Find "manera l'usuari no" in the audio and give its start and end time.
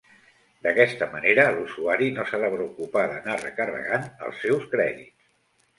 1.11-2.25